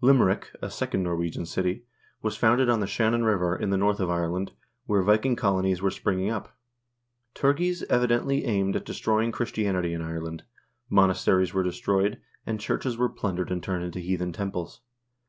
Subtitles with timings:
[0.00, 1.84] Lim erick, a second Norwegian city,
[2.20, 4.50] was founded on the Shannon River, in the north of Ireland,
[4.86, 6.56] where Viking colonies were springing up.
[7.36, 10.42] Turgeis evidently aimed at destroying Christianity in Ireland;
[10.90, 14.80] monasteries were destroyed, and churches were plundered and turned into heathen temples.